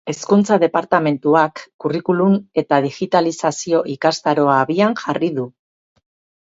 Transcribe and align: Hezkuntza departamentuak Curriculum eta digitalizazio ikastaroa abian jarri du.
Hezkuntza 0.11 0.55
departamentuak 0.61 1.61
Curriculum 1.85 2.39
eta 2.63 2.81
digitalizazio 2.89 3.83
ikastaroa 3.99 4.59
abian 4.67 5.01
jarri 5.05 5.33
du. 5.41 5.49